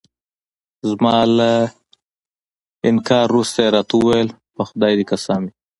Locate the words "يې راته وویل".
3.63-4.29